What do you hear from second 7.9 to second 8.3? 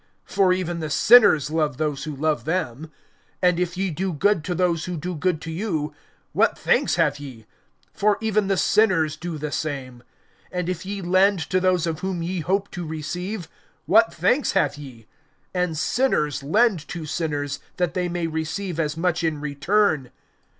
For